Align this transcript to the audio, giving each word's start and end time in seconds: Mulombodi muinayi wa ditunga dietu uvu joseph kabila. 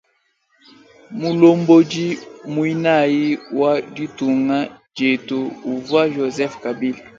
Mulombodi 1.19 2.07
muinayi 2.53 3.27
wa 3.59 3.73
ditunga 3.95 4.59
dietu 4.95 5.39
uvu 5.73 5.97
joseph 6.15 6.55
kabila. 6.63 7.01